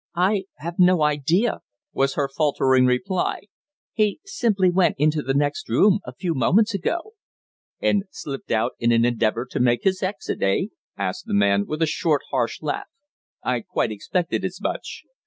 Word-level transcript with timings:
"I 0.15 0.45
have 0.55 0.79
no 0.79 1.03
idea," 1.03 1.59
was 1.93 2.15
her 2.15 2.27
faltering 2.27 2.87
reply. 2.87 3.41
"He 3.93 4.19
simply 4.25 4.71
went 4.71 4.95
into 4.97 5.21
the 5.21 5.35
next 5.35 5.69
room 5.69 5.99
a 6.03 6.11
few 6.15 6.33
moments 6.33 6.73
ago." 6.73 7.13
"And 7.79 8.05
slipped 8.09 8.49
out 8.49 8.71
in 8.79 8.91
an 8.91 9.05
endeavour 9.05 9.45
to 9.51 9.59
make 9.59 9.83
his 9.83 10.01
exit, 10.01 10.41
eh?" 10.41 10.69
asked 10.97 11.27
the 11.27 11.35
man, 11.35 11.67
with 11.67 11.83
a 11.83 11.85
short, 11.85 12.21
harsh 12.31 12.63
laugh. 12.63 12.87
"I 13.43 13.59
quite 13.61 13.91
expected 13.91 14.43
as 14.43 14.59
much. 14.59 15.03